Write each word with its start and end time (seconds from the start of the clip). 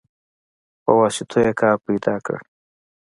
په 0.83 0.91
واسطو 0.99 1.37
يې 1.45 1.51
کار 1.61 1.75
پيدا 1.85 2.15
که. 2.25 2.35